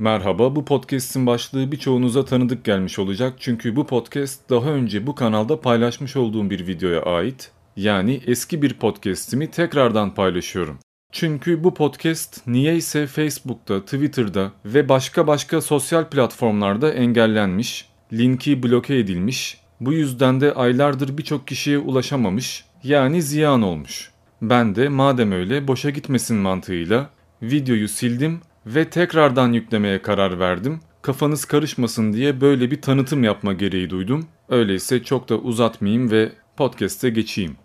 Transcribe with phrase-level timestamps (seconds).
[0.00, 5.60] Merhaba, bu podcast'in başlığı birçoğunuza tanıdık gelmiş olacak çünkü bu podcast daha önce bu kanalda
[5.60, 7.50] paylaşmış olduğum bir videoya ait.
[7.76, 10.78] Yani eski bir podcast'imi tekrardan paylaşıyorum.
[11.12, 19.60] Çünkü bu podcast niyeyse Facebook'ta, Twitter'da ve başka başka sosyal platformlarda engellenmiş, linki bloke edilmiş,
[19.80, 24.10] bu yüzden de aylardır birçok kişiye ulaşamamış, yani ziyan olmuş.
[24.42, 27.10] Ben de madem öyle boşa gitmesin mantığıyla
[27.42, 28.40] videoyu sildim
[28.74, 30.80] ve tekrardan yüklemeye karar verdim.
[31.02, 34.26] Kafanız karışmasın diye böyle bir tanıtım yapma gereği duydum.
[34.48, 37.56] Öyleyse çok da uzatmayayım ve podcast'e geçeyim.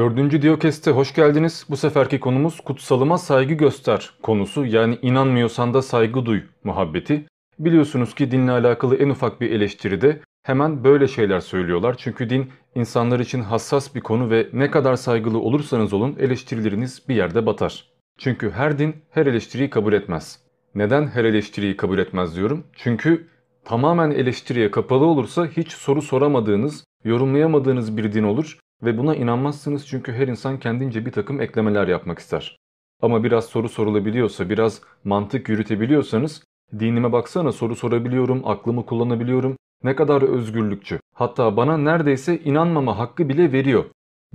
[0.00, 1.66] Dördüncü Diyokest'e hoş geldiniz.
[1.70, 7.26] Bu seferki konumuz kutsalıma saygı göster konusu yani inanmıyorsan da saygı duy muhabbeti.
[7.58, 11.96] Biliyorsunuz ki dinle alakalı en ufak bir eleştiride hemen böyle şeyler söylüyorlar.
[11.98, 17.14] Çünkü din insanlar için hassas bir konu ve ne kadar saygılı olursanız olun eleştirileriniz bir
[17.14, 17.84] yerde batar.
[18.18, 20.38] Çünkü her din her eleştiriyi kabul etmez.
[20.74, 22.64] Neden her eleştiriyi kabul etmez diyorum?
[22.76, 23.28] Çünkü
[23.64, 30.12] tamamen eleştiriye kapalı olursa hiç soru soramadığınız, yorumlayamadığınız bir din olur ve buna inanmazsınız çünkü
[30.12, 32.56] her insan kendince bir takım eklemeler yapmak ister.
[33.02, 36.44] Ama biraz soru sorulabiliyorsa, biraz mantık yürütebiliyorsanız
[36.78, 39.56] dinime baksana soru sorabiliyorum, aklımı kullanabiliyorum.
[39.84, 41.00] Ne kadar özgürlükçü.
[41.14, 43.84] Hatta bana neredeyse inanmama hakkı bile veriyor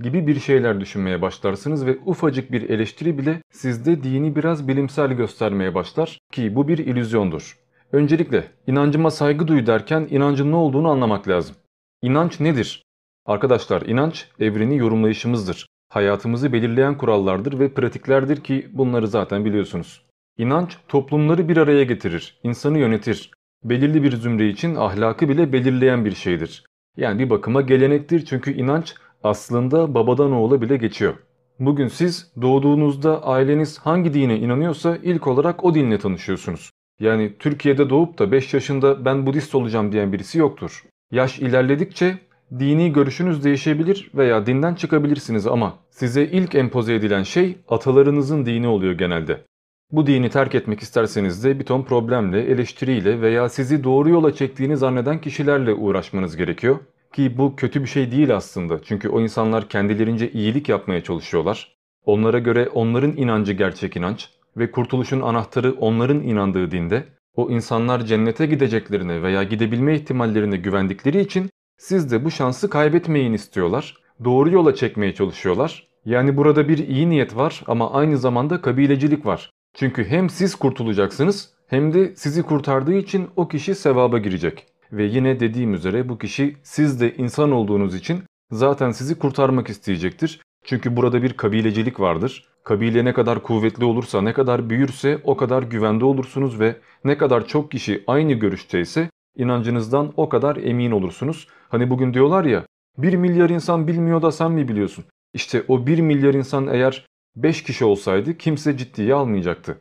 [0.02, 5.74] gibi bir şeyler düşünmeye başlarsınız ve ufacık bir eleştiri bile sizde dini biraz bilimsel göstermeye
[5.74, 7.58] başlar ki bu bir ilüzyondur.
[7.92, 11.56] Öncelikle inancıma saygı duy derken inancın ne olduğunu anlamak lazım.
[12.02, 12.85] İnanç nedir?
[13.26, 15.66] Arkadaşlar inanç evreni yorumlayışımızdır.
[15.88, 20.02] Hayatımızı belirleyen kurallardır ve pratiklerdir ki bunları zaten biliyorsunuz.
[20.38, 23.30] İnanç toplumları bir araya getirir, insanı yönetir.
[23.64, 26.64] Belirli bir zümre için ahlakı bile belirleyen bir şeydir.
[26.96, 31.14] Yani bir bakıma gelenektir çünkü inanç aslında babadan oğula bile geçiyor.
[31.58, 36.70] Bugün siz doğduğunuzda aileniz hangi dine inanıyorsa ilk olarak o dinle tanışıyorsunuz.
[37.00, 40.84] Yani Türkiye'de doğup da 5 yaşında ben Budist olacağım diyen birisi yoktur.
[41.10, 42.18] Yaş ilerledikçe
[42.58, 48.92] dini görüşünüz değişebilir veya dinden çıkabilirsiniz ama size ilk empoze edilen şey atalarınızın dini oluyor
[48.92, 49.44] genelde.
[49.90, 54.76] Bu dini terk etmek isterseniz de bir ton problemle, eleştiriyle veya sizi doğru yola çektiğini
[54.76, 56.78] zanneden kişilerle uğraşmanız gerekiyor.
[57.12, 61.76] Ki bu kötü bir şey değil aslında çünkü o insanlar kendilerince iyilik yapmaya çalışıyorlar.
[62.04, 67.04] Onlara göre onların inancı gerçek inanç ve kurtuluşun anahtarı onların inandığı dinde.
[67.36, 73.94] O insanlar cennete gideceklerine veya gidebilme ihtimallerine güvendikleri için siz de bu şansı kaybetmeyin istiyorlar.
[74.24, 75.88] Doğru yola çekmeye çalışıyorlar.
[76.04, 79.50] Yani burada bir iyi niyet var ama aynı zamanda kabilecilik var.
[79.74, 84.66] Çünkü hem siz kurtulacaksınız hem de sizi kurtardığı için o kişi sevaba girecek.
[84.92, 90.40] Ve yine dediğim üzere bu kişi siz de insan olduğunuz için zaten sizi kurtarmak isteyecektir.
[90.64, 92.48] Çünkü burada bir kabilecilik vardır.
[92.64, 97.46] Kabile ne kadar kuvvetli olursa, ne kadar büyürse o kadar güvende olursunuz ve ne kadar
[97.46, 101.48] çok kişi aynı görüşteyse inancınızdan o kadar emin olursunuz.
[101.68, 102.66] Hani bugün diyorlar ya
[102.98, 105.04] 1 milyar insan bilmiyor da sen mi biliyorsun?
[105.34, 109.78] İşte o 1 milyar insan eğer 5 kişi olsaydı kimse ciddiye almayacaktı.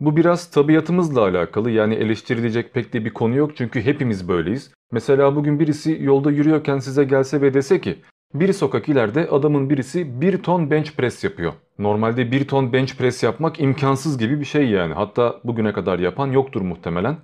[0.00, 4.70] Bu biraz tabiatımızla alakalı yani eleştirilecek pek de bir konu yok çünkü hepimiz böyleyiz.
[4.92, 7.98] Mesela bugün birisi yolda yürüyorken size gelse ve dese ki
[8.34, 11.52] bir sokak ileride adamın birisi 1 ton bench press yapıyor.
[11.78, 14.94] Normalde 1 ton bench press yapmak imkansız gibi bir şey yani.
[14.94, 17.16] Hatta bugüne kadar yapan yoktur muhtemelen.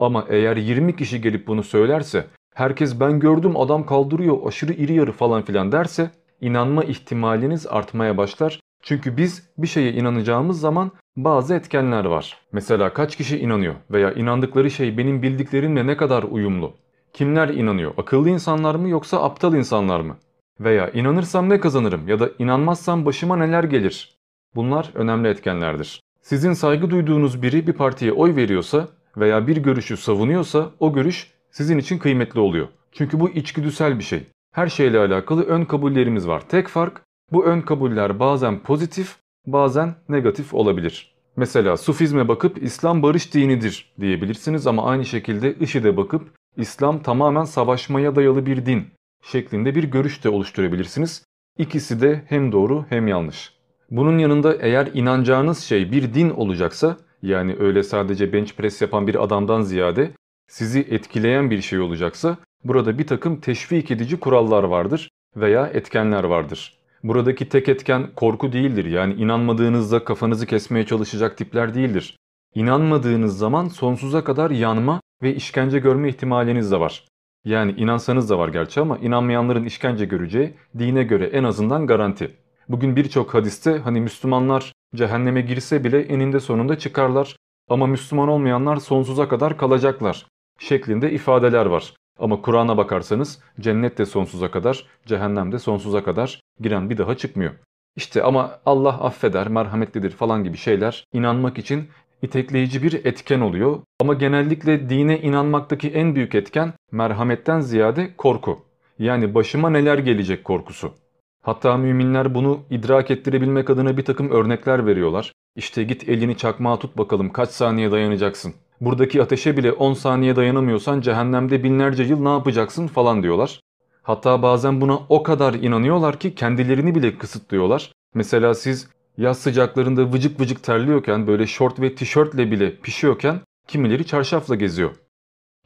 [0.00, 5.12] Ama eğer 20 kişi gelip bunu söylerse, herkes ben gördüm adam kaldırıyor aşırı iri yarı
[5.12, 8.60] falan filan derse inanma ihtimaliniz artmaya başlar.
[8.82, 12.36] Çünkü biz bir şeye inanacağımız zaman bazı etkenler var.
[12.52, 16.72] Mesela kaç kişi inanıyor veya inandıkları şey benim bildiklerimle ne kadar uyumlu?
[17.12, 17.92] Kimler inanıyor?
[17.96, 20.16] Akıllı insanlar mı yoksa aptal insanlar mı?
[20.60, 24.16] Veya inanırsam ne kazanırım ya da inanmazsam başıma neler gelir?
[24.54, 26.00] Bunlar önemli etkenlerdir.
[26.22, 28.88] Sizin saygı duyduğunuz biri bir partiye oy veriyorsa
[29.20, 32.68] veya bir görüşü savunuyorsa o görüş sizin için kıymetli oluyor.
[32.92, 34.26] Çünkü bu içgüdüsel bir şey.
[34.52, 36.48] Her şeyle alakalı ön kabullerimiz var.
[36.48, 37.02] Tek fark
[37.32, 39.16] bu ön kabuller bazen pozitif
[39.46, 41.14] bazen negatif olabilir.
[41.36, 46.22] Mesela Sufizme bakıp İslam barış dinidir diyebilirsiniz ama aynı şekilde IŞİD'e bakıp
[46.56, 48.86] İslam tamamen savaşmaya dayalı bir din
[49.22, 51.24] şeklinde bir görüş de oluşturabilirsiniz.
[51.58, 53.54] İkisi de hem doğru hem yanlış.
[53.90, 59.24] Bunun yanında eğer inanacağınız şey bir din olacaksa yani öyle sadece bench press yapan bir
[59.24, 60.10] adamdan ziyade
[60.48, 66.78] sizi etkileyen bir şey olacaksa burada bir takım teşvik edici kurallar vardır veya etkenler vardır.
[67.02, 72.16] Buradaki tek etken korku değildir yani inanmadığınızda kafanızı kesmeye çalışacak tipler değildir.
[72.54, 77.04] İnanmadığınız zaman sonsuza kadar yanma ve işkence görme ihtimaliniz de var.
[77.44, 82.36] Yani inansanız da var gerçi ama inanmayanların işkence göreceği dine göre en azından garanti.
[82.68, 87.36] Bugün birçok hadiste hani Müslümanlar cehenneme girse bile eninde sonunda çıkarlar
[87.68, 90.26] ama Müslüman olmayanlar sonsuza kadar kalacaklar
[90.58, 91.94] şeklinde ifadeler var.
[92.18, 97.52] Ama Kur'an'a bakarsanız cennet de sonsuza kadar, cehennem de sonsuza kadar giren bir daha çıkmıyor.
[97.96, 101.88] İşte ama Allah affeder, merhametlidir falan gibi şeyler inanmak için
[102.22, 103.80] itekleyici bir etken oluyor.
[104.00, 108.58] Ama genellikle dine inanmaktaki en büyük etken merhametten ziyade korku.
[108.98, 110.94] Yani başıma neler gelecek korkusu.
[111.42, 115.32] Hatta müminler bunu idrak ettirebilmek adına bir takım örnekler veriyorlar.
[115.56, 118.54] İşte git elini çakmağa tut bakalım kaç saniye dayanacaksın.
[118.80, 123.60] Buradaki ateşe bile 10 saniye dayanamıyorsan cehennemde binlerce yıl ne yapacaksın falan diyorlar.
[124.02, 127.92] Hatta bazen buna o kadar inanıyorlar ki kendilerini bile kısıtlıyorlar.
[128.14, 128.88] Mesela siz
[129.18, 134.90] yaz sıcaklarında vıcık vıcık terliyorken böyle şort ve tişörtle bile pişiyorken kimileri çarşafla geziyor.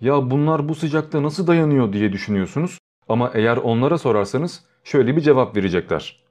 [0.00, 2.78] Ya bunlar bu sıcakta nasıl dayanıyor diye düşünüyorsunuz
[3.08, 6.24] ama eğer onlara sorarsanız şöyle bir cevap verecekler.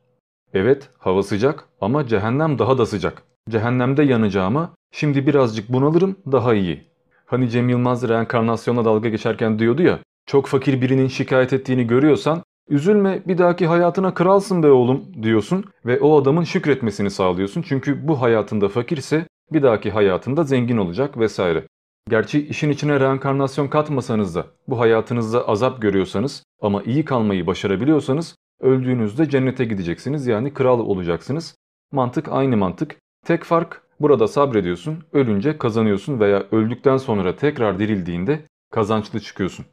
[0.54, 3.24] Evet hava sıcak ama cehennem daha da sıcak.
[3.50, 6.84] Cehennemde yanacağıma şimdi birazcık bunalırım daha iyi.
[7.26, 13.22] Hani Cem Yılmaz reenkarnasyona dalga geçerken diyordu ya çok fakir birinin şikayet ettiğini görüyorsan üzülme
[13.28, 17.62] bir dahaki hayatına kralsın be oğlum diyorsun ve o adamın şükretmesini sağlıyorsun.
[17.62, 21.64] Çünkü bu hayatında fakirse bir dahaki hayatında zengin olacak vesaire.
[22.10, 29.30] Gerçi işin içine reenkarnasyon katmasanız da bu hayatınızda azap görüyorsanız ama iyi kalmayı başarabiliyorsanız öldüğünüzde
[29.30, 31.56] cennete gideceksiniz yani kral olacaksınız.
[31.92, 32.96] Mantık aynı mantık.
[33.26, 38.40] Tek fark burada sabrediyorsun, ölünce kazanıyorsun veya öldükten sonra tekrar dirildiğinde
[38.72, 39.66] kazançlı çıkıyorsun.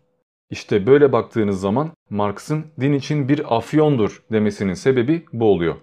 [0.50, 5.74] İşte böyle baktığınız zaman Marx'ın din için bir afyondur demesinin sebebi bu oluyor.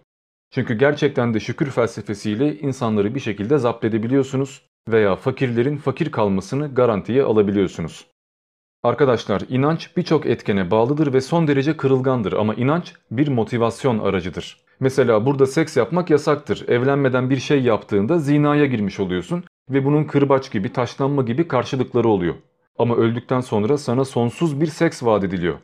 [0.51, 7.23] Çünkü gerçekten de şükür felsefesiyle insanları bir şekilde zapt edebiliyorsunuz veya fakirlerin fakir kalmasını garantiye
[7.23, 8.07] alabiliyorsunuz.
[8.83, 14.57] Arkadaşlar inanç birçok etkene bağlıdır ve son derece kırılgandır ama inanç bir motivasyon aracıdır.
[14.79, 16.67] Mesela burada seks yapmak yasaktır.
[16.67, 22.35] Evlenmeden bir şey yaptığında zinaya girmiş oluyorsun ve bunun kırbaç gibi, taşlanma gibi karşılıkları oluyor.
[22.79, 25.57] Ama öldükten sonra sana sonsuz bir seks vaat ediliyor.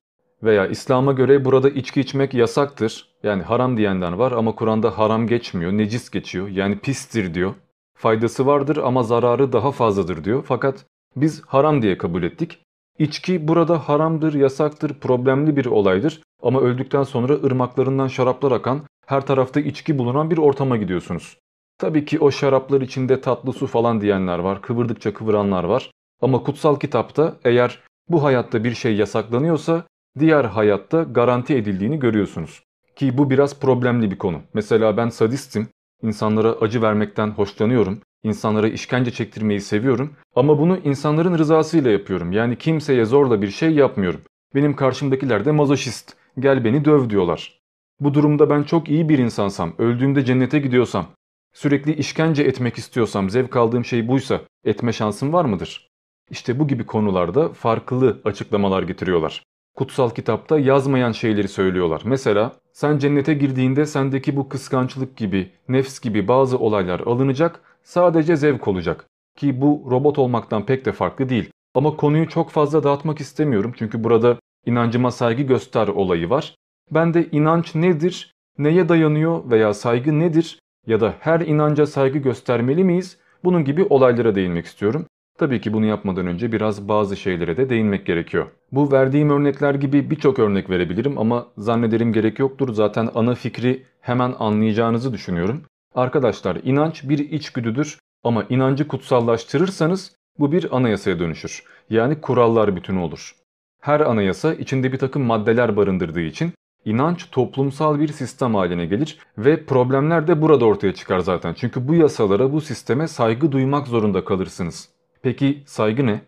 [0.43, 3.07] Veya İslam'a göre burada içki içmek yasaktır.
[3.23, 6.47] Yani haram diyenler var ama Kur'an'da haram geçmiyor, necis geçiyor.
[6.47, 7.53] Yani pistir diyor.
[7.97, 10.43] Faydası vardır ama zararı daha fazladır diyor.
[10.47, 10.85] Fakat
[11.15, 12.59] biz haram diye kabul ettik.
[12.99, 16.21] İçki burada haramdır, yasaktır, problemli bir olaydır.
[16.43, 21.37] Ama öldükten sonra ırmaklarından şaraplar akan, her tarafta içki bulunan bir ortama gidiyorsunuz.
[21.77, 25.91] Tabii ki o şaraplar içinde tatlı su falan diyenler var, kıvırdıkça kıvıranlar var.
[26.21, 27.79] Ama kutsal kitapta eğer
[28.09, 29.83] bu hayatta bir şey yasaklanıyorsa
[30.19, 32.63] diğer hayatta garanti edildiğini görüyorsunuz.
[32.95, 34.41] Ki bu biraz problemli bir konu.
[34.53, 35.67] Mesela ben sadistim,
[36.01, 42.31] insanlara acı vermekten hoşlanıyorum, insanlara işkence çektirmeyi seviyorum ama bunu insanların rızasıyla yapıyorum.
[42.31, 44.21] Yani kimseye zorla bir şey yapmıyorum.
[44.55, 47.59] Benim karşımdakiler de mazoşist, gel beni döv diyorlar.
[47.99, 51.05] Bu durumda ben çok iyi bir insansam, öldüğümde cennete gidiyorsam,
[51.53, 55.89] sürekli işkence etmek istiyorsam, zevk aldığım şey buysa etme şansım var mıdır?
[56.29, 59.43] İşte bu gibi konularda farklı açıklamalar getiriyorlar.
[59.75, 62.01] Kutsal kitapta yazmayan şeyleri söylüyorlar.
[62.05, 68.67] Mesela sen cennete girdiğinde sendeki bu kıskançlık gibi, nefs gibi bazı olaylar alınacak, sadece zevk
[68.67, 69.05] olacak.
[69.37, 71.49] Ki bu robot olmaktan pek de farklı değil.
[71.75, 76.55] Ama konuyu çok fazla dağıtmak istemiyorum çünkü burada inancıma saygı göster olayı var.
[76.91, 82.83] Ben de inanç nedir, neye dayanıyor veya saygı nedir ya da her inanca saygı göstermeli
[82.83, 83.17] miyiz?
[83.43, 85.05] Bunun gibi olaylara değinmek istiyorum.
[85.37, 88.47] Tabii ki bunu yapmadan önce biraz bazı şeylere de değinmek gerekiyor.
[88.71, 92.73] Bu verdiğim örnekler gibi birçok örnek verebilirim ama zannederim gerek yoktur.
[92.73, 95.61] Zaten ana fikri hemen anlayacağınızı düşünüyorum.
[95.95, 101.63] Arkadaşlar inanç bir içgüdüdür ama inancı kutsallaştırırsanız bu bir anayasaya dönüşür.
[101.89, 103.35] Yani kurallar bütünü olur.
[103.81, 106.53] Her anayasa içinde bir takım maddeler barındırdığı için
[106.85, 111.53] inanç toplumsal bir sistem haline gelir ve problemler de burada ortaya çıkar zaten.
[111.53, 114.89] Çünkü bu yasalara, bu sisteme saygı duymak zorunda kalırsınız.
[115.21, 116.21] Peki saygı ne?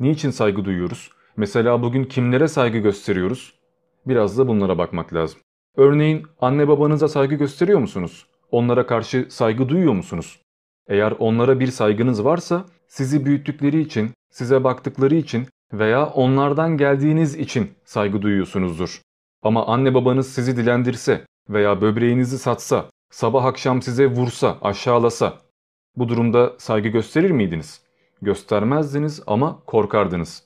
[0.00, 1.10] Niçin saygı duyuyoruz?
[1.36, 3.54] Mesela bugün kimlere saygı gösteriyoruz?
[4.06, 5.40] Biraz da bunlara bakmak lazım.
[5.76, 8.26] Örneğin anne babanıza saygı gösteriyor musunuz?
[8.50, 10.40] Onlara karşı saygı duyuyor musunuz?
[10.88, 17.70] Eğer onlara bir saygınız varsa sizi büyüttükleri için, size baktıkları için veya onlardan geldiğiniz için
[17.84, 19.00] saygı duyuyorsunuzdur.
[19.42, 25.34] Ama anne babanız sizi dilendirse veya böbreğinizi satsa, sabah akşam size vursa, aşağılasa
[25.96, 27.80] bu durumda saygı gösterir miydiniz?
[28.22, 30.42] Göstermezdiniz ama korkardınız.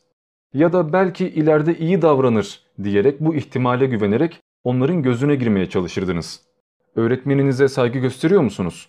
[0.55, 6.50] Ya da belki ileride iyi davranır diyerek bu ihtimale güvenerek onların gözüne girmeye çalışırdınız.
[6.97, 8.89] Öğretmeninize saygı gösteriyor musunuz?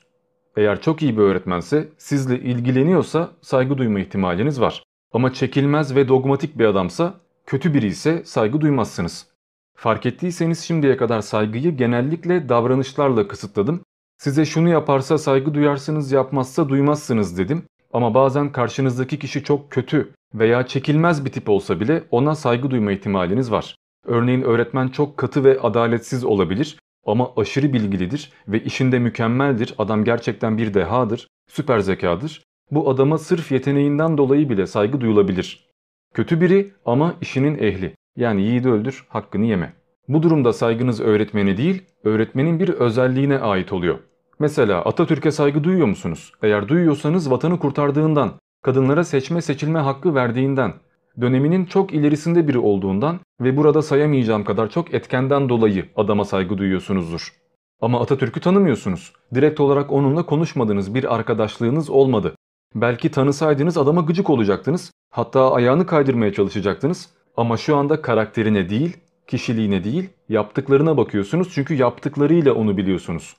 [0.58, 4.84] Eğer çok iyi bir öğretmense, sizle ilgileniyorsa saygı duyma ihtimaliniz var.
[5.14, 7.14] Ama çekilmez ve dogmatik bir adamsa,
[7.46, 9.28] kötü biri ise saygı duymazsınız.
[9.76, 13.82] Fark ettiyseniz şimdiye kadar saygıyı genellikle davranışlarla kısıtladım.
[14.18, 17.64] Size şunu yaparsa saygı duyarsınız, yapmazsa duymazsınız dedim.
[17.94, 22.92] Ama bazen karşınızdaki kişi çok kötü veya çekilmez bir tip olsa bile ona saygı duyma
[22.92, 23.76] ihtimaliniz var.
[24.06, 29.76] Örneğin öğretmen çok katı ve adaletsiz olabilir ama aşırı bilgilidir ve işinde mükemmeldir.
[29.78, 32.44] Adam gerçekten bir dehadır, süper zekadır.
[32.72, 35.70] Bu adama sırf yeteneğinden dolayı bile saygı duyulabilir.
[36.14, 37.96] Kötü biri ama işinin ehli.
[38.16, 39.74] Yani yiğidi öldür, hakkını yeme.
[40.08, 44.00] Bu durumda saygınız öğretmeni değil, öğretmenin bir özelliğine ait oluyor.
[44.40, 46.32] Mesela Atatürk'e saygı duyuyor musunuz?
[46.44, 48.32] Eğer duyuyorsanız vatanı kurtardığından,
[48.64, 50.74] kadınlara seçme seçilme hakkı verdiğinden,
[51.22, 57.34] döneminin çok ilerisinde biri olduğundan ve burada sayamayacağım kadar çok etkenden dolayı adama saygı duyuyorsunuzdur.
[57.82, 59.14] Ama Atatürk'ü tanımıyorsunuz.
[59.36, 62.36] Direkt olarak onunla konuşmadığınız bir arkadaşlığınız olmadı.
[62.76, 64.92] Belki tanısaydınız adama gıcık olacaktınız.
[65.10, 67.10] Hatta ayağını kaydırmaya çalışacaktınız.
[67.38, 73.36] Ama şu anda karakterine değil, kişiliğine değil, yaptıklarına bakıyorsunuz çünkü yaptıklarıyla onu biliyorsunuz.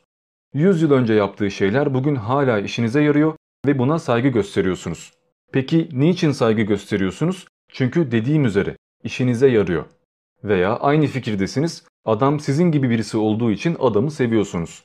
[0.54, 3.34] 100 yıl önce yaptığı şeyler bugün hala işinize yarıyor
[3.66, 5.12] ve buna saygı gösteriyorsunuz.
[5.52, 7.46] Peki niçin saygı gösteriyorsunuz?
[7.72, 9.84] Çünkü dediğim üzere işinize yarıyor.
[10.44, 14.84] Veya aynı fikirdesiniz, adam sizin gibi birisi olduğu için adamı seviyorsunuz.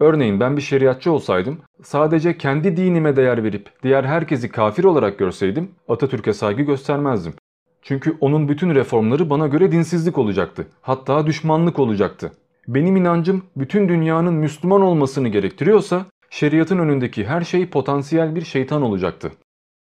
[0.00, 5.70] Örneğin ben bir şeriatçı olsaydım, sadece kendi dinime değer verip diğer herkesi kafir olarak görseydim
[5.88, 7.34] Atatürk'e saygı göstermezdim.
[7.82, 10.66] Çünkü onun bütün reformları bana göre dinsizlik olacaktı.
[10.80, 12.32] Hatta düşmanlık olacaktı.
[12.68, 19.32] Benim inancım bütün dünyanın Müslüman olmasını gerektiriyorsa şeriatın önündeki her şey potansiyel bir şeytan olacaktı.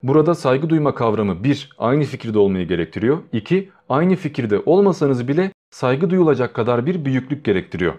[0.02, 1.70] Burada saygı duyma kavramı 1.
[1.78, 3.18] Aynı fikirde olmayı gerektiriyor.
[3.32, 3.68] 2.
[3.88, 7.94] Aynı fikirde olmasanız bile saygı duyulacak kadar bir büyüklük gerektiriyor.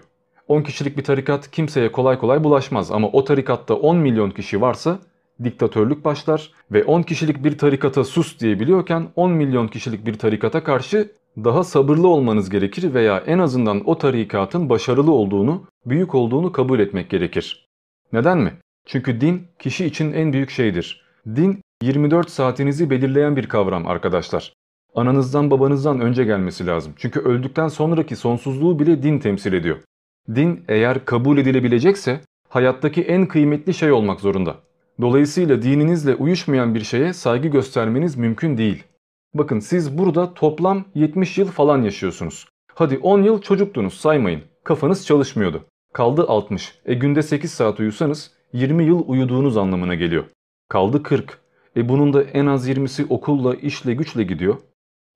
[0.47, 4.99] 10 kişilik bir tarikat kimseye kolay kolay bulaşmaz ama o tarikatta 10 milyon kişi varsa
[5.43, 11.11] diktatörlük başlar ve 10 kişilik bir tarikata sus diyebiliyorken 10 milyon kişilik bir tarikata karşı
[11.37, 17.09] daha sabırlı olmanız gerekir veya en azından o tarikatın başarılı olduğunu, büyük olduğunu kabul etmek
[17.09, 17.67] gerekir.
[18.13, 18.53] Neden mi?
[18.85, 21.05] Çünkü din kişi için en büyük şeydir.
[21.35, 24.53] Din 24 saatinizi belirleyen bir kavram arkadaşlar.
[24.95, 26.93] Ananızdan babanızdan önce gelmesi lazım.
[26.97, 29.77] Çünkü öldükten sonraki sonsuzluğu bile din temsil ediyor.
[30.35, 34.55] Din eğer kabul edilebilecekse hayattaki en kıymetli şey olmak zorunda.
[35.01, 38.83] Dolayısıyla dininizle uyuşmayan bir şeye saygı göstermeniz mümkün değil.
[39.33, 42.47] Bakın siz burada toplam 70 yıl falan yaşıyorsunuz.
[42.75, 44.41] Hadi 10 yıl çocuktunuz saymayın.
[44.63, 45.65] Kafanız çalışmıyordu.
[45.93, 46.79] Kaldı 60.
[46.85, 50.23] E günde 8 saat uyusanız 20 yıl uyuduğunuz anlamına geliyor.
[50.69, 51.48] Kaldı 40.
[51.79, 54.55] E bunun da en az 20'si okulla, işle, güçle gidiyor.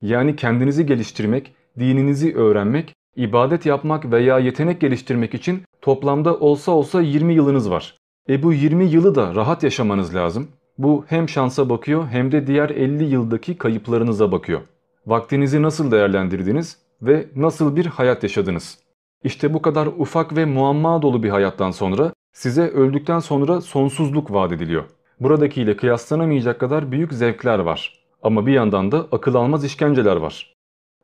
[0.01, 7.34] Yani kendinizi geliştirmek, dininizi öğrenmek, ibadet yapmak veya yetenek geliştirmek için toplamda olsa olsa 20
[7.34, 7.98] yılınız var.
[8.29, 10.48] E bu 20 yılı da rahat yaşamanız lazım.
[10.77, 14.62] Bu hem şansa bakıyor hem de diğer 50 yıldaki kayıplarınıza bakıyor.
[15.08, 18.79] Vaktinizi nasıl değerlendirdiniz ve nasıl bir hayat yaşadınız?
[19.24, 24.51] İşte bu kadar ufak ve muamma dolu bir hayattan sonra size öldükten sonra sonsuzluk vaat
[24.51, 24.84] ediliyor.
[25.20, 28.00] Buradakiyle kıyaslanamayacak kadar büyük zevkler var.
[28.24, 30.53] Ama bir yandan da akıl almaz işkenceler var.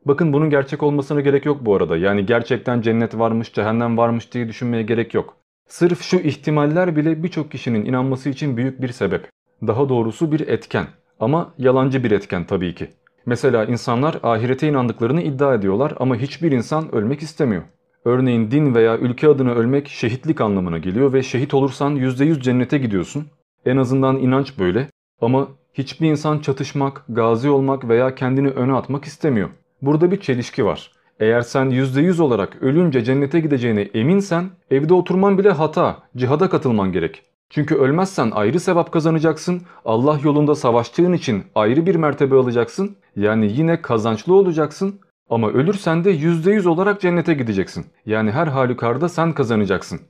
[0.04, 1.96] Bakın bunun gerçek olmasına gerek yok bu arada.
[1.96, 5.36] Yani gerçekten cennet varmış, cehennem varmış diye düşünmeye gerek yok.
[5.68, 9.28] Sırf şu ihtimaller bile birçok kişinin inanması için büyük bir sebep.
[9.66, 10.86] Daha doğrusu bir etken.
[11.20, 12.88] Ama yalancı bir etken tabii ki.
[13.26, 17.62] Mesela insanlar ahirete inandıklarını iddia ediyorlar ama hiçbir insan ölmek istemiyor.
[18.04, 23.26] Örneğin din veya ülke adına ölmek şehitlik anlamına geliyor ve şehit olursan %100 cennete gidiyorsun.
[23.66, 24.88] En azından inanç böyle.
[25.20, 29.48] Ama hiçbir insan çatışmak, gazi olmak veya kendini öne atmak istemiyor.
[29.82, 30.92] Burada bir çelişki var.
[31.20, 37.22] Eğer sen %100 olarak ölünce cennete gideceğine eminsen evde oturman bile hata, cihada katılman gerek.
[37.50, 42.96] Çünkü ölmezsen ayrı sevap kazanacaksın, Allah yolunda savaştığın için ayrı bir mertebe alacaksın.
[43.16, 45.00] Yani yine kazançlı olacaksın
[45.30, 47.86] ama ölürsen de %100 olarak cennete gideceksin.
[48.06, 50.00] Yani her halükarda sen kazanacaksın.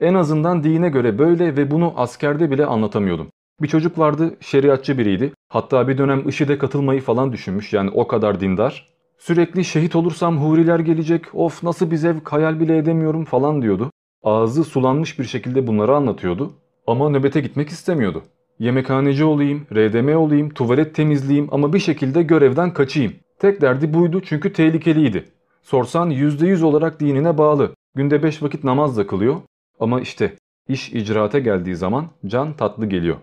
[0.00, 3.28] En azından dine göre böyle ve bunu askerde bile anlatamıyordum.
[3.62, 5.32] Bir çocuk vardı şeriatçı biriydi.
[5.48, 8.88] Hatta bir dönem IŞİD'e katılmayı falan düşünmüş yani o kadar dindar.
[9.18, 13.90] Sürekli şehit olursam huriler gelecek, of nasıl bir zevk hayal bile edemiyorum falan diyordu.
[14.22, 16.52] Ağzı sulanmış bir şekilde bunları anlatıyordu.
[16.86, 18.22] Ama nöbete gitmek istemiyordu.
[18.58, 23.12] Yemekhaneci olayım, RDM olayım, tuvalet temizleyeyim ama bir şekilde görevden kaçayım.
[23.38, 25.24] Tek derdi buydu çünkü tehlikeliydi.
[25.62, 27.70] Sorsan %100 olarak dinine bağlı.
[27.94, 29.36] Günde 5 vakit namaz da kılıyor.
[29.80, 30.36] Ama işte
[30.68, 33.16] iş icraate geldiği zaman can tatlı geliyor.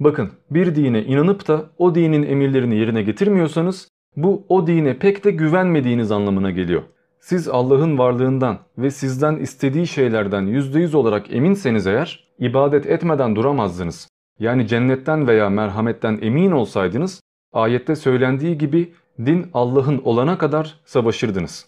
[0.00, 5.30] Bakın bir dine inanıp da o dinin emirlerini yerine getirmiyorsanız bu o dine pek de
[5.30, 6.82] güvenmediğiniz anlamına geliyor.
[7.20, 14.08] Siz Allah'ın varlığından ve sizden istediği şeylerden %100 olarak eminseniz eğer ibadet etmeden duramazdınız.
[14.38, 17.20] Yani cennetten veya merhametten emin olsaydınız
[17.52, 18.94] Ayette söylendiği gibi
[19.26, 21.66] din Allah'ın olana kadar savaşırdınız.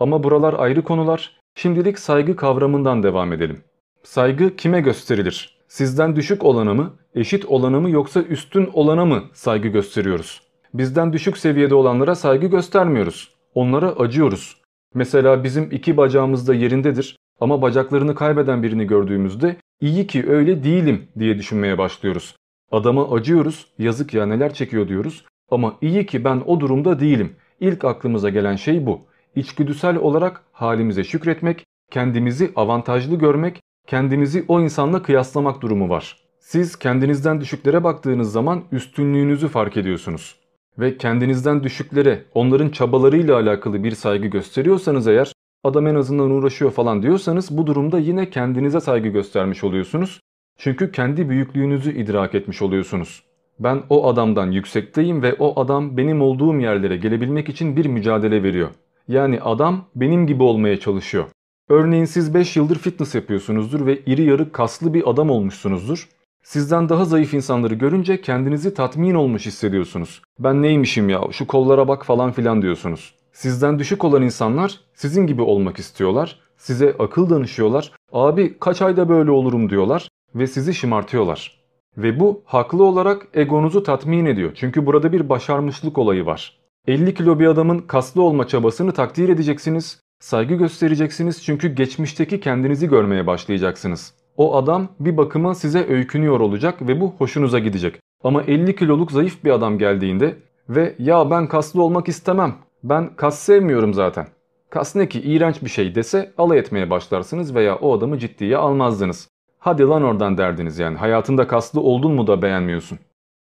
[0.00, 1.35] Ama buralar ayrı konular.
[1.58, 3.60] Şimdilik saygı kavramından devam edelim.
[4.02, 5.58] Saygı kime gösterilir?
[5.68, 10.42] Sizden düşük olana mı, eşit olana mı yoksa üstün olana mı saygı gösteriyoruz?
[10.74, 13.34] Bizden düşük seviyede olanlara saygı göstermiyoruz.
[13.54, 14.62] Onlara acıyoruz.
[14.94, 21.08] Mesela bizim iki bacağımız da yerindedir ama bacaklarını kaybeden birini gördüğümüzde iyi ki öyle değilim
[21.18, 22.36] diye düşünmeye başlıyoruz.
[22.72, 27.36] Adama acıyoruz, yazık ya neler çekiyor diyoruz ama iyi ki ben o durumda değilim.
[27.60, 29.00] İlk aklımıza gelen şey bu.
[29.36, 36.16] İçgüdüsel olarak halimize şükretmek, kendimizi avantajlı görmek, kendimizi o insanla kıyaslamak durumu var.
[36.40, 40.36] Siz kendinizden düşüklere baktığınız zaman üstünlüğünüzü fark ediyorsunuz.
[40.78, 45.32] Ve kendinizden düşüklere, onların çabalarıyla alakalı bir saygı gösteriyorsanız eğer,
[45.64, 50.20] adam en azından uğraşıyor falan diyorsanız bu durumda yine kendinize saygı göstermiş oluyorsunuz.
[50.58, 53.22] Çünkü kendi büyüklüğünüzü idrak etmiş oluyorsunuz.
[53.58, 58.70] Ben o adamdan yüksekteyim ve o adam benim olduğum yerlere gelebilmek için bir mücadele veriyor.
[59.08, 61.24] Yani adam benim gibi olmaya çalışıyor.
[61.68, 66.08] Örneğin siz 5 yıldır fitness yapıyorsunuzdur ve iri yarı kaslı bir adam olmuşsunuzdur.
[66.42, 70.22] Sizden daha zayıf insanları görünce kendinizi tatmin olmuş hissediyorsunuz.
[70.38, 73.14] Ben neymişim ya şu kollara bak falan filan diyorsunuz.
[73.32, 76.40] Sizden düşük olan insanlar sizin gibi olmak istiyorlar.
[76.56, 77.92] Size akıl danışıyorlar.
[78.12, 81.56] Abi kaç ayda böyle olurum diyorlar ve sizi şımartıyorlar.
[81.96, 84.52] Ve bu haklı olarak egonuzu tatmin ediyor.
[84.54, 86.58] Çünkü burada bir başarmışlık olayı var.
[86.86, 90.00] 50 kilo bir adamın kaslı olma çabasını takdir edeceksiniz.
[90.20, 94.14] Saygı göstereceksiniz çünkü geçmişteki kendinizi görmeye başlayacaksınız.
[94.36, 97.94] O adam bir bakıma size öykünüyor olacak ve bu hoşunuza gidecek.
[98.24, 100.36] Ama 50 kiloluk zayıf bir adam geldiğinde
[100.68, 104.26] ve ya ben kaslı olmak istemem, ben kas sevmiyorum zaten.
[104.70, 109.28] Kas ne ki iğrenç bir şey dese alay etmeye başlarsınız veya o adamı ciddiye almazdınız.
[109.58, 112.98] Hadi lan oradan derdiniz yani hayatında kaslı oldun mu da beğenmiyorsun.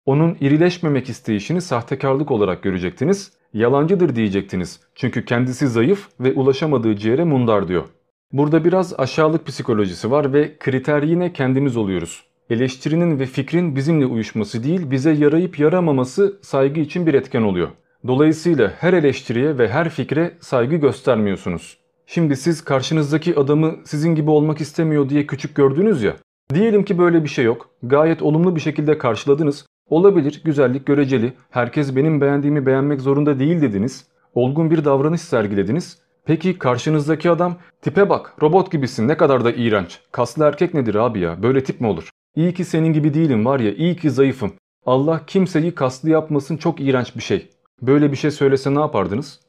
[0.06, 4.80] Onun irileşmemek isteyişini sahtekarlık olarak görecektiniz, yalancıdır diyecektiniz.
[4.94, 7.84] Çünkü kendisi zayıf ve ulaşamadığı ciğere mundar diyor.
[8.32, 12.25] Burada biraz aşağılık psikolojisi var ve kriter yine kendimiz oluyoruz.
[12.50, 17.69] Eleştirinin ve fikrin bizimle uyuşması değil, bize yarayıp yaramaması saygı için bir etken oluyor.
[18.06, 21.78] Dolayısıyla her eleştiriye ve her fikre saygı göstermiyorsunuz.
[22.06, 26.16] Şimdi siz karşınızdaki adamı sizin gibi olmak istemiyor diye küçük gördünüz ya.
[26.54, 27.71] Diyelim ki böyle bir şey yok.
[27.82, 29.66] Gayet olumlu bir şekilde karşıladınız.
[29.90, 31.32] Olabilir, güzellik göreceli.
[31.50, 34.06] Herkes benim beğendiğimi beğenmek zorunda değil dediniz.
[34.34, 35.99] Olgun bir davranış sergilediniz.
[36.25, 40.00] Peki karşınızdaki adam tipe bak robot gibisin ne kadar da iğrenç.
[40.12, 42.10] Kaslı erkek nedir abi ya böyle tip mi olur?
[42.36, 44.52] İyi ki senin gibi değilim var ya iyi ki zayıfım.
[44.86, 47.50] Allah kimseyi kaslı yapmasın çok iğrenç bir şey.
[47.82, 49.40] Böyle bir şey söylese ne yapardınız?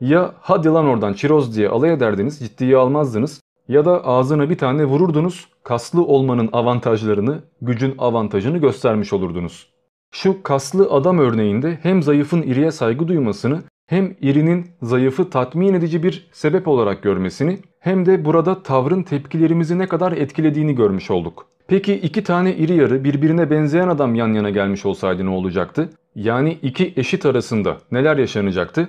[0.00, 4.84] Ya hadi lan oradan çiroz diye alay ederdiniz ciddiye almazdınız ya da ağzına bir tane
[4.84, 9.68] vururdunuz kaslı olmanın avantajlarını, gücün avantajını göstermiş olurdunuz.
[10.12, 16.28] Şu kaslı adam örneğinde hem zayıfın iriye saygı duymasını hem irinin zayıfı tatmin edici bir
[16.32, 21.46] sebep olarak görmesini hem de burada tavrın tepkilerimizi ne kadar etkilediğini görmüş olduk.
[21.68, 25.90] Peki iki tane iri yarı birbirine benzeyen adam yan yana gelmiş olsaydı ne olacaktı?
[26.14, 28.88] Yani iki eşit arasında neler yaşanacaktı?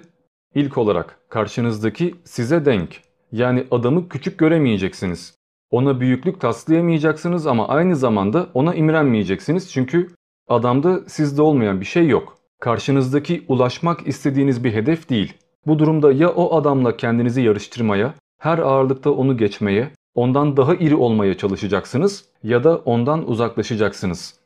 [0.55, 3.06] İlk olarak karşınızdaki size denk.
[3.31, 5.37] Yani adamı küçük göremeyeceksiniz.
[5.71, 10.07] Ona büyüklük taslayamayacaksınız ama aynı zamanda ona imrenmeyeceksiniz çünkü
[10.47, 12.37] adamda sizde olmayan bir şey yok.
[12.59, 15.33] Karşınızdaki ulaşmak istediğiniz bir hedef değil.
[15.65, 21.37] Bu durumda ya o adamla kendinizi yarıştırmaya, her ağırlıkta onu geçmeye, ondan daha iri olmaya
[21.37, 24.39] çalışacaksınız ya da ondan uzaklaşacaksınız.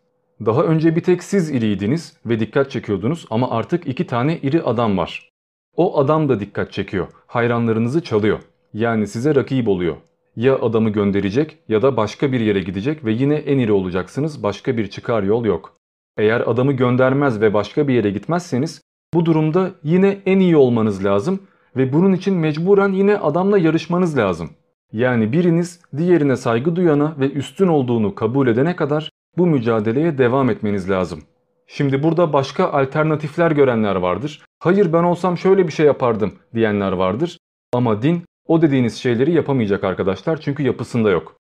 [0.45, 4.97] Daha önce bir tek siz iriydiniz ve dikkat çekiyordunuz ama artık iki tane iri adam
[4.97, 5.29] var.
[5.75, 8.39] O adam da dikkat çekiyor, hayranlarınızı çalıyor.
[8.73, 9.95] Yani size rakip oluyor.
[10.35, 14.77] Ya adamı gönderecek ya da başka bir yere gidecek ve yine en iri olacaksınız başka
[14.77, 15.73] bir çıkar yol yok.
[16.17, 18.81] Eğer adamı göndermez ve başka bir yere gitmezseniz
[19.13, 21.39] bu durumda yine en iyi olmanız lazım
[21.75, 24.49] ve bunun için mecburen yine adamla yarışmanız lazım.
[24.93, 30.89] Yani biriniz diğerine saygı duyana ve üstün olduğunu kabul edene kadar bu mücadeleye devam etmeniz
[30.89, 31.19] lazım.
[31.67, 34.45] Şimdi burada başka alternatifler görenler vardır.
[34.59, 37.37] Hayır ben olsam şöyle bir şey yapardım diyenler vardır.
[37.73, 41.35] Ama din o dediğiniz şeyleri yapamayacak arkadaşlar çünkü yapısında yok.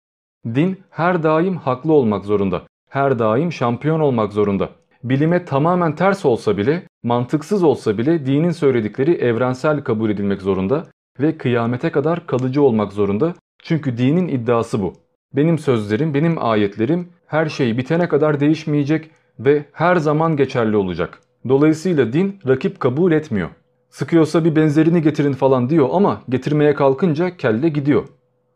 [0.46, 2.62] Din her daim haklı olmak zorunda.
[2.90, 4.70] Her daim şampiyon olmak zorunda.
[5.04, 10.88] Bilime tamamen ters olsa bile, mantıksız olsa bile dinin söyledikleri evrensel kabul edilmek zorunda
[11.20, 13.34] ve kıyamete kadar kalıcı olmak zorunda.
[13.64, 14.94] Çünkü dinin iddiası bu.
[15.36, 19.10] Benim sözlerim, benim ayetlerim her şey bitene kadar değişmeyecek
[19.40, 21.20] ve her zaman geçerli olacak.
[21.50, 23.50] Dolayısıyla din rakip kabul etmiyor.
[23.90, 28.08] Sıkıyorsa bir benzerini getirin falan diyor ama getirmeye kalkınca kelle gidiyor.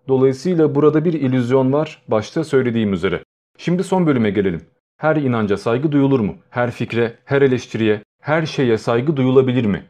[0.08, 3.24] Dolayısıyla burada bir illüzyon var başta söylediğim üzere.
[3.58, 4.62] Şimdi son bölüme gelelim.
[4.98, 6.36] Her inanca saygı duyulur mu?
[6.50, 9.84] Her fikre, her eleştiriye, her şeye saygı duyulabilir mi?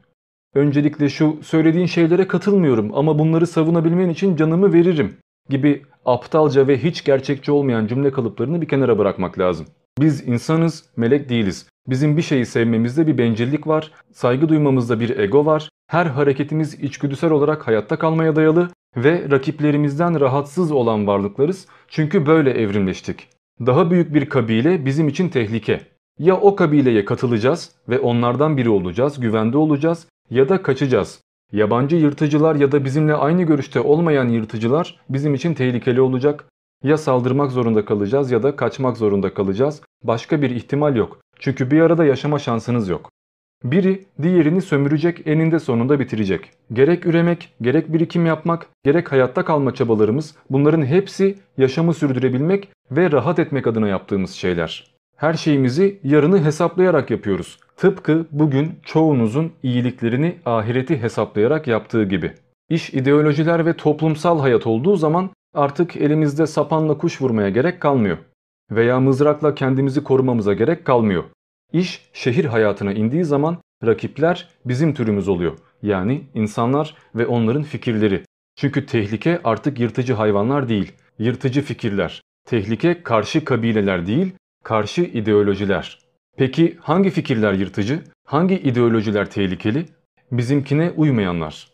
[0.55, 5.17] Öncelikle şu söylediğin şeylere katılmıyorum ama bunları savunabilmen için canımı veririm
[5.49, 9.65] gibi aptalca ve hiç gerçekçi olmayan cümle kalıplarını bir kenara bırakmak lazım.
[9.99, 11.67] Biz insanız, melek değiliz.
[11.87, 17.31] Bizim bir şeyi sevmemizde bir bencillik var, saygı duymamızda bir ego var, her hareketimiz içgüdüsel
[17.31, 23.27] olarak hayatta kalmaya dayalı ve rakiplerimizden rahatsız olan varlıklarız çünkü böyle evrimleştik.
[23.65, 25.81] Daha büyük bir kabile bizim için tehlike.
[26.19, 31.21] Ya o kabileye katılacağız ve onlardan biri olacağız, güvende olacağız ya da kaçacağız.
[31.51, 36.45] Yabancı yırtıcılar ya da bizimle aynı görüşte olmayan yırtıcılar bizim için tehlikeli olacak.
[36.83, 39.81] Ya saldırmak zorunda kalacağız ya da kaçmak zorunda kalacağız.
[40.03, 41.19] Başka bir ihtimal yok.
[41.43, 43.09] Çünkü bir arada yaşama şansınız yok.
[43.63, 46.51] Biri diğerini sömürecek, eninde sonunda bitirecek.
[46.73, 53.39] Gerek üremek, gerek birikim yapmak, gerek hayatta kalma çabalarımız bunların hepsi yaşamı sürdürebilmek ve rahat
[53.39, 54.93] etmek adına yaptığımız şeyler.
[55.17, 57.59] Her şeyimizi yarını hesaplayarak yapıyoruz.
[57.77, 62.33] Tıpkı bugün çoğunuzun iyiliklerini ahireti hesaplayarak yaptığı gibi.
[62.69, 68.17] İş ideolojiler ve toplumsal hayat olduğu zaman artık elimizde sapanla kuş vurmaya gerek kalmıyor.
[68.71, 71.23] Veya mızrakla kendimizi korumamıza gerek kalmıyor.
[71.73, 75.57] İş şehir hayatına indiği zaman rakipler bizim türümüz oluyor.
[75.81, 78.23] Yani insanlar ve onların fikirleri.
[78.55, 82.21] Çünkü tehlike artık yırtıcı hayvanlar değil, yırtıcı fikirler.
[82.45, 85.99] Tehlike karşı kabileler değil, karşı ideolojiler.
[86.37, 88.03] Peki hangi fikirler yırtıcı?
[88.25, 89.85] Hangi ideolojiler tehlikeli?
[90.31, 91.67] Bizimkine uymayanlar.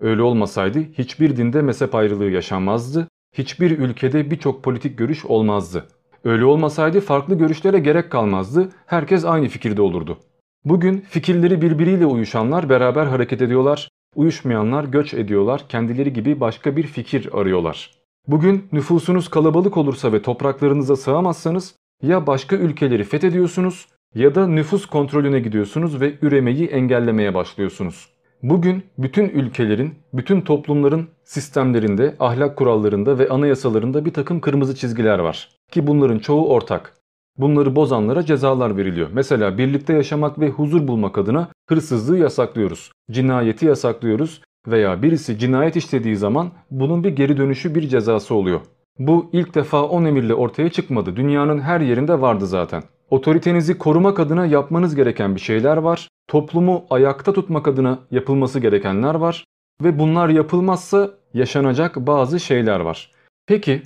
[0.00, 5.88] Öyle olmasaydı hiçbir dinde mezhep ayrılığı yaşanmazdı, hiçbir ülkede birçok politik görüş olmazdı.
[6.24, 10.18] Öyle olmasaydı farklı görüşlere gerek kalmazdı, herkes aynı fikirde olurdu.
[10.64, 17.28] Bugün fikirleri birbiriyle uyuşanlar beraber hareket ediyorlar, uyuşmayanlar göç ediyorlar, kendileri gibi başka bir fikir
[17.32, 17.90] arıyorlar.
[18.26, 25.40] Bugün nüfusunuz kalabalık olursa ve topraklarınıza sığamazsanız ya başka ülkeleri fethediyorsunuz ya da nüfus kontrolüne
[25.40, 28.08] gidiyorsunuz ve üremeyi engellemeye başlıyorsunuz.
[28.42, 35.48] Bugün bütün ülkelerin, bütün toplumların sistemlerinde, ahlak kurallarında ve anayasalarında bir takım kırmızı çizgiler var.
[35.72, 36.94] Ki bunların çoğu ortak.
[37.38, 39.08] Bunları bozanlara cezalar veriliyor.
[39.12, 42.92] Mesela birlikte yaşamak ve huzur bulmak adına hırsızlığı yasaklıyoruz.
[43.10, 48.60] Cinayeti yasaklıyoruz veya birisi cinayet işlediği zaman bunun bir geri dönüşü bir cezası oluyor.
[48.98, 51.16] Bu ilk defa 10 emirle ortaya çıkmadı.
[51.16, 52.82] Dünyanın her yerinde vardı zaten.
[53.10, 56.08] Otoritenizi korumak adına yapmanız gereken bir şeyler var.
[56.28, 59.44] Toplumu ayakta tutmak adına yapılması gerekenler var.
[59.82, 63.10] Ve bunlar yapılmazsa yaşanacak bazı şeyler var.
[63.46, 63.82] Peki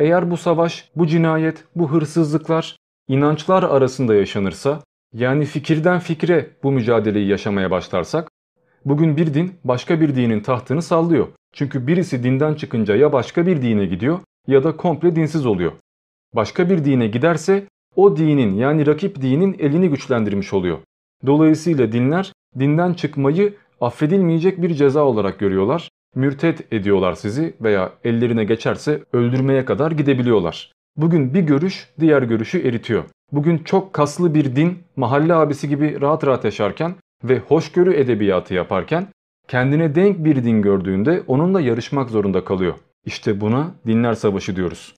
[0.00, 2.76] eğer bu savaş, bu cinayet, bu hırsızlıklar
[3.08, 4.80] inançlar arasında yaşanırsa,
[5.14, 8.30] yani fikirden fikre bu mücadeleyi yaşamaya başlarsak,
[8.84, 11.28] bugün bir din başka bir dinin tahtını sallıyor.
[11.52, 15.72] Çünkü birisi dinden çıkınca ya başka bir dine gidiyor ya da komple dinsiz oluyor.
[16.34, 17.64] Başka bir dine giderse
[17.96, 20.78] o dinin yani rakip dinin elini güçlendirmiş oluyor.
[21.26, 25.90] Dolayısıyla dinler dinden çıkmayı affedilmeyecek bir ceza olarak görüyorlar.
[26.14, 30.72] Mürtet ediyorlar sizi veya ellerine geçerse öldürmeye kadar gidebiliyorlar.
[30.96, 33.04] Bugün bir görüş diğer görüşü eritiyor.
[33.32, 36.94] Bugün çok kaslı bir din mahalle abisi gibi rahat rahat yaşarken
[37.24, 39.06] ve hoşgörü edebiyatı yaparken
[39.48, 42.74] kendine denk bir din gördüğünde onunla yarışmak zorunda kalıyor.
[43.04, 44.94] İşte buna dinler savaşı diyoruz.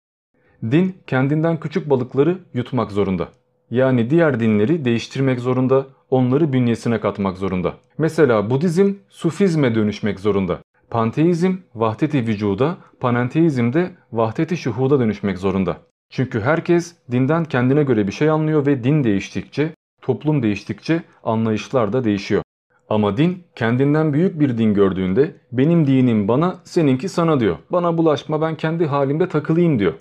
[0.70, 3.28] Din kendinden küçük balıkları yutmak zorunda.
[3.70, 7.74] Yani diğer dinleri değiştirmek zorunda, onları bünyesine katmak zorunda.
[7.98, 10.58] Mesela Budizm Sufizme dönüşmek zorunda.
[10.92, 15.76] Panteizm vahdeti vücuda, panenteizm de vahdeti şuhuda dönüşmek zorunda.
[16.10, 22.04] Çünkü herkes dinden kendine göre bir şey anlıyor ve din değiştikçe, toplum değiştikçe anlayışlar da
[22.04, 22.42] değişiyor.
[22.88, 27.56] Ama din kendinden büyük bir din gördüğünde benim dinim bana seninki sana diyor.
[27.70, 29.94] Bana bulaşma ben kendi halimde takılayım diyor.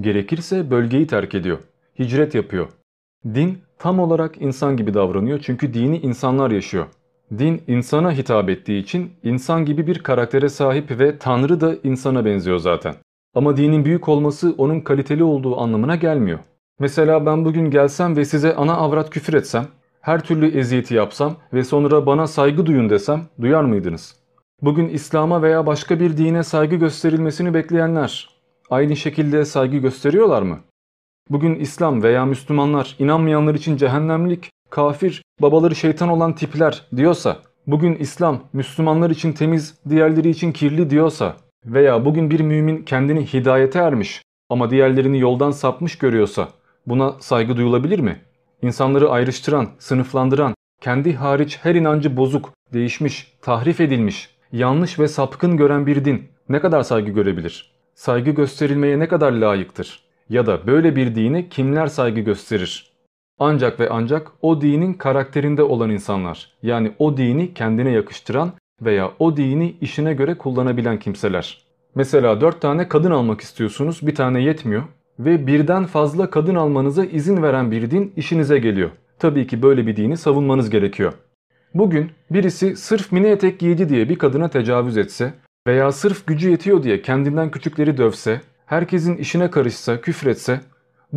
[0.00, 1.58] Gerekirse bölgeyi terk ediyor.
[1.98, 2.68] Hicret yapıyor.
[3.34, 6.86] Din tam olarak insan gibi davranıyor çünkü dini insanlar yaşıyor.
[7.30, 12.58] Din insana hitap ettiği için insan gibi bir karaktere sahip ve Tanrı da insana benziyor
[12.58, 12.94] zaten.
[13.34, 16.38] Ama dinin büyük olması onun kaliteli olduğu anlamına gelmiyor.
[16.78, 19.66] Mesela ben bugün gelsem ve size ana avrat küfür etsem,
[20.00, 24.16] her türlü eziyeti yapsam ve sonra bana saygı duyun desem duyar mıydınız?
[24.62, 28.28] Bugün İslam'a veya başka bir dine saygı gösterilmesini bekleyenler
[28.70, 30.58] aynı şekilde saygı gösteriyorlar mı?
[31.30, 38.40] Bugün İslam veya Müslümanlar inanmayanlar için cehennemlik, kafir, babaları şeytan olan tipler diyorsa, bugün İslam
[38.52, 44.70] Müslümanlar için temiz, diğerleri için kirli diyorsa veya bugün bir mümin kendini hidayete ermiş ama
[44.70, 46.48] diğerlerini yoldan sapmış görüyorsa
[46.86, 48.20] buna saygı duyulabilir mi?
[48.62, 55.86] İnsanları ayrıştıran, sınıflandıran, kendi hariç her inancı bozuk, değişmiş, tahrif edilmiş, yanlış ve sapkın gören
[55.86, 57.72] bir din ne kadar saygı görebilir?
[57.94, 60.04] Saygı gösterilmeye ne kadar layıktır?
[60.28, 62.93] Ya da böyle bir dine kimler saygı gösterir?
[63.38, 66.52] Ancak ve ancak o dinin karakterinde olan insanlar.
[66.62, 71.64] Yani o dini kendine yakıştıran veya o dini işine göre kullanabilen kimseler.
[71.94, 74.82] Mesela 4 tane kadın almak istiyorsunuz bir tane yetmiyor
[75.18, 78.90] ve birden fazla kadın almanıza izin veren bir din işinize geliyor.
[79.18, 81.12] Tabii ki böyle bir dini savunmanız gerekiyor.
[81.74, 85.34] Bugün birisi sırf mini etek giydi diye bir kadına tecavüz etse
[85.66, 90.60] veya sırf gücü yetiyor diye kendinden küçükleri dövse, herkesin işine karışsa, küfretse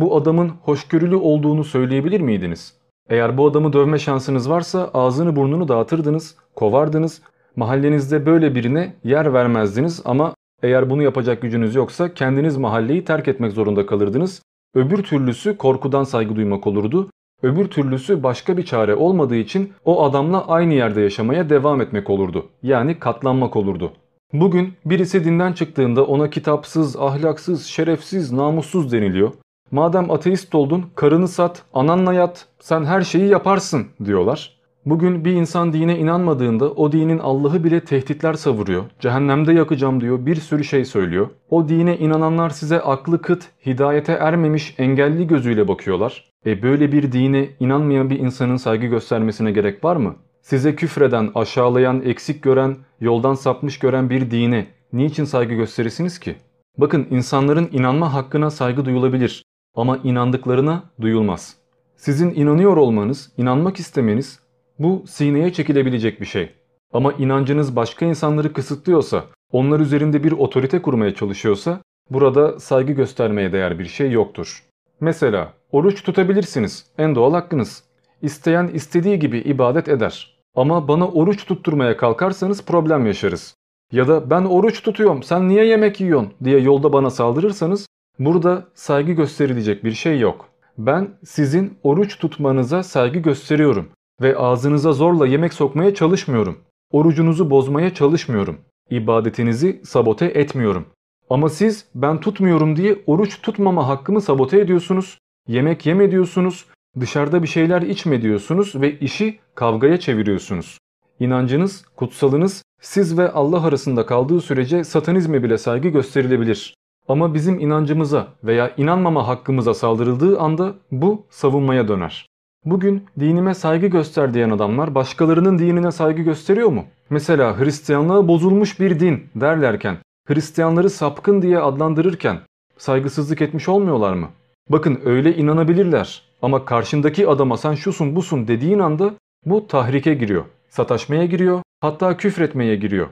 [0.00, 2.74] bu adamın hoşgörülü olduğunu söyleyebilir miydiniz?
[3.08, 7.22] Eğer bu adamı dövme şansınız varsa ağzını burnunu dağıtırdınız, kovardınız,
[7.56, 13.52] mahallenizde böyle birine yer vermezdiniz ama eğer bunu yapacak gücünüz yoksa kendiniz mahalleyi terk etmek
[13.52, 14.42] zorunda kalırdınız.
[14.74, 17.10] Öbür türlüsü korkudan saygı duymak olurdu.
[17.42, 22.46] Öbür türlüsü başka bir çare olmadığı için o adamla aynı yerde yaşamaya devam etmek olurdu.
[22.62, 23.92] Yani katlanmak olurdu.
[24.32, 29.32] Bugün birisi dinden çıktığında ona kitapsız, ahlaksız, şerefsiz, namussuz deniliyor.
[29.70, 34.58] Madem ateist oldun karını sat, ananla yat, sen her şeyi yaparsın diyorlar.
[34.86, 38.84] Bugün bir insan dine inanmadığında o dinin Allah'ı bile tehditler savuruyor.
[39.00, 41.28] Cehennemde yakacağım diyor bir sürü şey söylüyor.
[41.50, 46.24] O dine inananlar size aklı kıt, hidayete ermemiş engelli gözüyle bakıyorlar.
[46.46, 50.14] E böyle bir dine inanmayan bir insanın saygı göstermesine gerek var mı?
[50.42, 56.36] Size küfreden, aşağılayan, eksik gören, yoldan sapmış gören bir dine niçin saygı gösterirsiniz ki?
[56.78, 59.47] Bakın insanların inanma hakkına saygı duyulabilir
[59.78, 61.56] ama inandıklarına duyulmaz.
[61.96, 64.40] Sizin inanıyor olmanız, inanmak istemeniz
[64.78, 66.50] bu sineye çekilebilecek bir şey.
[66.92, 73.78] Ama inancınız başka insanları kısıtlıyorsa, onlar üzerinde bir otorite kurmaya çalışıyorsa burada saygı göstermeye değer
[73.78, 74.62] bir şey yoktur.
[75.00, 76.86] Mesela oruç tutabilirsiniz.
[76.98, 77.84] En doğal hakkınız.
[78.22, 80.38] İsteyen istediği gibi ibadet eder.
[80.54, 83.54] Ama bana oruç tutturmaya kalkarsanız problem yaşarız.
[83.92, 87.88] Ya da ben oruç tutuyorum sen niye yemek yiyorsun diye yolda bana saldırırsanız
[88.18, 90.48] burada saygı gösterilecek bir şey yok.
[90.78, 93.88] Ben sizin oruç tutmanıza saygı gösteriyorum
[94.20, 96.58] ve ağzınıza zorla yemek sokmaya çalışmıyorum.
[96.90, 98.58] Orucunuzu bozmaya çalışmıyorum.
[98.90, 100.86] İbadetinizi sabote etmiyorum.
[101.30, 105.18] Ama siz ben tutmuyorum diye oruç tutmama hakkımı sabote ediyorsunuz.
[105.48, 106.66] Yemek yeme diyorsunuz.
[107.00, 110.78] Dışarıda bir şeyler içme diyorsunuz ve işi kavgaya çeviriyorsunuz.
[111.20, 116.74] İnancınız, kutsalınız siz ve Allah arasında kaldığı sürece satanizme bile saygı gösterilebilir.
[117.08, 122.26] Ama bizim inancımıza veya inanmama hakkımıza saldırıldığı anda bu savunmaya döner.
[122.64, 126.84] Bugün dinime saygı göster diyen adamlar başkalarının dinine saygı gösteriyor mu?
[127.10, 129.96] Mesela Hristiyanlığa bozulmuş bir din derlerken,
[130.28, 132.38] Hristiyanları sapkın diye adlandırırken
[132.78, 134.28] saygısızlık etmiş olmuyorlar mı?
[134.70, 139.14] Bakın öyle inanabilirler ama karşındaki adama sen şusun busun dediğin anda
[139.46, 143.08] bu tahrike giriyor, sataşmaya giriyor, hatta küfretmeye giriyor.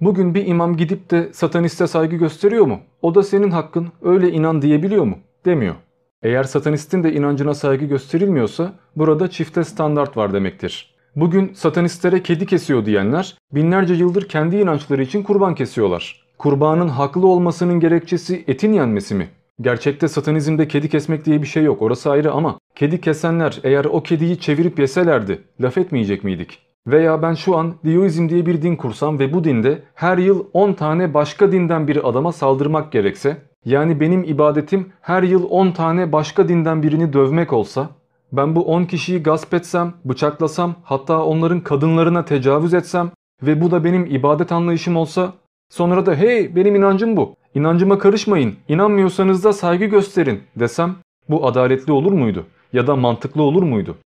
[0.00, 2.80] Bugün bir imam gidip de sataniste saygı gösteriyor mu?
[3.02, 5.18] O da senin hakkın, öyle inan diyebiliyor mu?
[5.44, 5.74] Demiyor.
[6.22, 10.94] Eğer satanistin de inancına saygı gösterilmiyorsa burada çifte standart var demektir.
[11.16, 16.24] Bugün satanistlere kedi kesiyor diyenler binlerce yıldır kendi inançları için kurban kesiyorlar.
[16.38, 19.28] Kurbanın haklı olmasının gerekçesi etin yenmesi mi?
[19.60, 24.02] Gerçekte satanizmde kedi kesmek diye bir şey yok orası ayrı ama kedi kesenler eğer o
[24.02, 26.63] kediyi çevirip yeselerdi laf etmeyecek miydik?
[26.86, 30.72] Veya ben şu an Dioizm diye bir din kursam ve bu dinde her yıl 10
[30.72, 36.48] tane başka dinden bir adama saldırmak gerekse yani benim ibadetim her yıl 10 tane başka
[36.48, 37.90] dinden birini dövmek olsa,
[38.32, 43.10] ben bu 10 kişiyi gasp etsem, bıçaklasam, hatta onların kadınlarına tecavüz etsem
[43.42, 45.32] ve bu da benim ibadet anlayışım olsa,
[45.70, 50.94] sonra da hey benim inancım bu, inancıma karışmayın, inanmıyorsanız da saygı gösterin desem
[51.28, 52.46] bu adaletli olur muydu?
[52.72, 53.96] Ya da mantıklı olur muydu?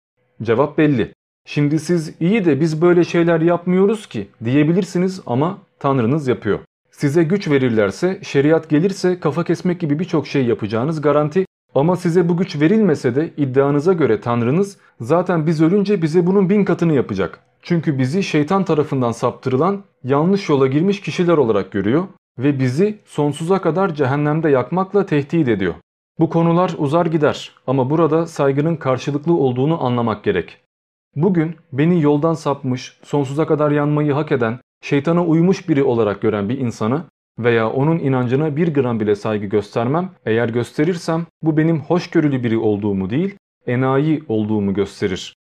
[0.43, 1.13] Cevap belli.
[1.45, 6.59] Şimdi siz iyi de biz böyle şeyler yapmıyoruz ki diyebilirsiniz ama Tanrınız yapıyor.
[6.91, 12.37] Size güç verirlerse, şeriat gelirse kafa kesmek gibi birçok şey yapacağınız garanti ama size bu
[12.37, 17.39] güç verilmese de iddianıza göre Tanrınız zaten biz ölünce bize bunun bin katını yapacak.
[17.61, 22.03] Çünkü bizi şeytan tarafından saptırılan yanlış yola girmiş kişiler olarak görüyor
[22.39, 25.73] ve bizi sonsuza kadar cehennemde yakmakla tehdit ediyor.
[26.19, 30.57] Bu konular uzar gider ama burada saygının karşılıklı olduğunu anlamak gerek.
[31.15, 36.57] Bugün beni yoldan sapmış, sonsuza kadar yanmayı hak eden şeytana uymuş biri olarak gören bir
[36.57, 37.05] insana
[37.39, 40.09] veya onun inancına bir gram bile saygı göstermem.
[40.25, 43.35] Eğer gösterirsem bu benim hoşgörülü biri olduğumu değil,
[43.67, 45.35] enayi olduğumu gösterir.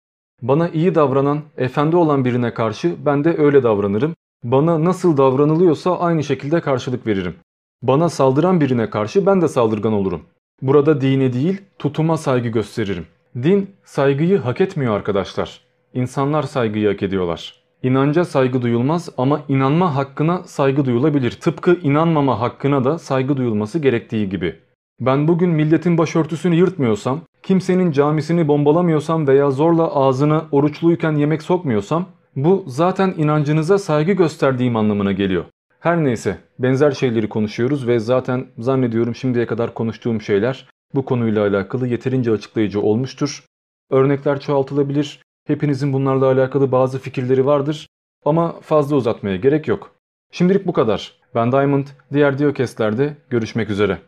[0.43, 4.15] Bana iyi davranan, efendi olan birine karşı ben de öyle davranırım.
[4.45, 7.35] Bana nasıl davranılıyorsa aynı şekilde karşılık veririm.
[7.83, 10.23] Bana saldıran birine karşı ben de saldırgan olurum.
[10.63, 13.07] Burada dine değil, tutuma saygı gösteririm.
[13.43, 15.61] Din saygıyı hak etmiyor arkadaşlar.
[15.95, 17.55] İnsanlar saygıyı hak ediyorlar.
[17.83, 21.31] İnanca saygı duyulmaz ama inanma hakkına saygı duyulabilir.
[21.31, 24.57] Tıpkı inanmama hakkına da saygı duyulması gerektiği gibi.
[25.01, 32.65] Ben bugün milletin başörtüsünü yırtmıyorsam, kimsenin camisini bombalamıyorsam veya zorla ağzına oruçluyken yemek sokmuyorsam bu
[32.67, 35.45] zaten inancınıza saygı gösterdiğim anlamına geliyor.
[35.81, 41.89] Her neyse benzer şeyleri konuşuyoruz ve zaten zannediyorum şimdiye kadar konuştuğum şeyler bu konuyla alakalı
[41.89, 43.45] yeterince açıklayıcı olmuştur.
[43.91, 45.23] Örnekler çoğaltılabilir.
[45.47, 47.89] Hepinizin bunlarla alakalı bazı fikirleri vardır
[48.25, 49.91] ama fazla uzatmaya gerek yok.
[50.33, 51.13] Şimdilik bu kadar.
[51.35, 53.99] Ben Diamond, diğer Diokestlerde görüşmek üzere.